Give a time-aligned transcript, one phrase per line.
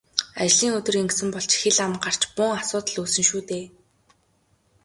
[0.43, 3.65] Ажлын өдөр ингэсэн бол ч хэл ам гарч бөөн асуудал үүснэ шүү дээ.